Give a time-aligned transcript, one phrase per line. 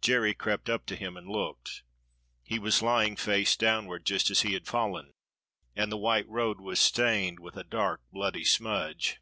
[0.00, 1.82] Jerry crept up to him and looked.
[2.44, 5.10] He was lying face downward, just as he had fallen,
[5.74, 9.18] and the white road was stained with a dark bloody smudge.